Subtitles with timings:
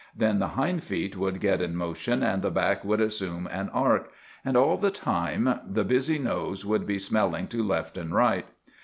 [0.17, 4.09] Then the hind feet would get in motion and the back would assume an arc,
[4.43, 8.47] and all the time the busy nose would be smelling to left and right.